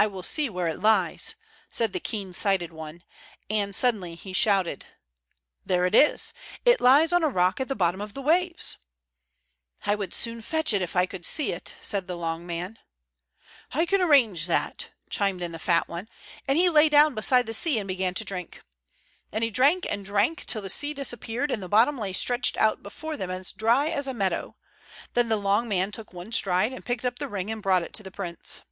[0.00, 1.36] "I will see where it lies,"
[1.68, 3.04] said the keen sighted one;
[3.48, 4.86] and suddenly he shouted:
[5.64, 8.78] "There it is; it lies on a rock at the bottom of the waves!"
[9.86, 12.80] "I would soon fetch it, if I could see it," said the long man.
[13.70, 16.08] "I can arrange that," chimed in the fat one,
[16.48, 18.62] and he lay down beside the sea and began to drink.
[19.30, 22.82] And he drank and drank till the sea disappeared, and the bottom lay stretched out
[22.82, 24.56] before them as dry as a meadow.
[25.14, 27.94] Then the long man took one stride, and picked up the ring and brought it
[27.94, 28.62] to the prince.